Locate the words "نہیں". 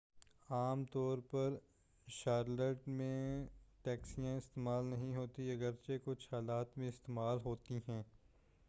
4.85-5.15